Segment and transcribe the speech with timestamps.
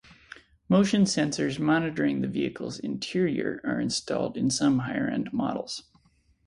[0.67, 5.83] Motion sensors monitoring the vehicle's interior are installed in some higher end models.